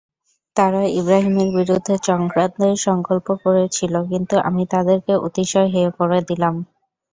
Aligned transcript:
তারা 0.55 0.81
ইবরাহীমের 0.99 1.49
বিরুদ্ধে 1.57 1.93
চক্রান্তের 2.07 2.75
সংকল্প 2.87 3.27
করেছিল, 3.43 3.93
কিন্তু 4.11 4.35
আমি 4.47 4.63
তাদেরকে 4.73 5.13
অতিশয় 5.27 5.69
হেয় 5.73 5.91
করে 5.99 6.19
দিলাম। 6.29 6.55